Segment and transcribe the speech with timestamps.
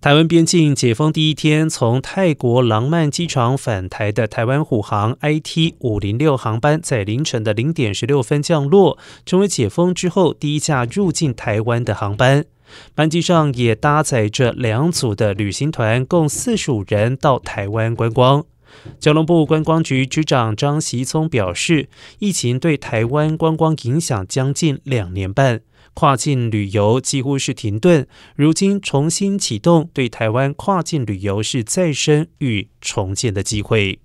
[0.00, 12.44] 台湾边境解封第一天，从泰国廊曼机场返台的台湾虎航 IT 五零六航班，在凌晨的零点十六分降落，成为解封之后第一架入境台湾的航班。
[12.94, 18.44] 班机上也搭载着两组的旅行团，共四十五人到台湾观光。
[19.00, 21.88] 交通部观光局局长张习聪表示，
[22.20, 25.62] 疫情对台湾观光影响将近两年半。
[25.98, 28.06] 跨境旅游几乎是停顿，
[28.36, 33.98] 如今重新启动，对台湾跨境旅游是再生与重建的机会。